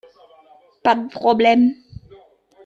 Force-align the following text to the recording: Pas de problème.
Pas 0.81 0.95
de 0.95 1.07
problème. 1.09 1.75